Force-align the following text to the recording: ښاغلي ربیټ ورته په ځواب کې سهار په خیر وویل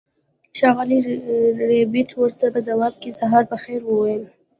ښاغلي 0.57 0.99
ربیټ 1.79 2.09
ورته 2.15 2.45
په 2.53 2.59
ځواب 2.67 2.93
کې 3.01 3.17
سهار 3.19 3.43
په 3.51 3.57
خیر 3.63 3.81
وویل 3.85 4.23